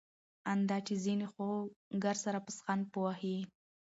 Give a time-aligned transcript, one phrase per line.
[0.51, 1.45] آن دا چي ځيني خو
[2.03, 3.37] ګرسره پسخند په وهي.